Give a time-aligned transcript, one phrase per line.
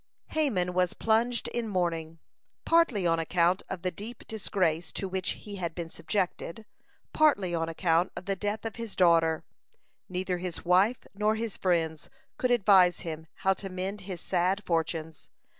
[0.29, 2.17] Haman was plunged in mourning,
[2.65, 6.65] partly on account of the deep disgrace to which he had been subjected,
[7.13, 9.43] partly on account of the death of his daughter.
[10.07, 12.09] (174) Neither his wife nor his friends
[12.39, 15.29] could advise him how to mend his sad fortunes.